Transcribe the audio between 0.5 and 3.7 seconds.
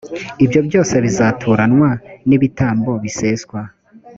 byose bizaturanwa n’ibitambo biseswa